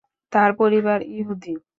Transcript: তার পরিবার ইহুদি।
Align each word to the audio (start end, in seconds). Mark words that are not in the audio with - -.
তার 0.33 0.51
পরিবার 0.53 0.99
ইহুদি। 1.11 1.53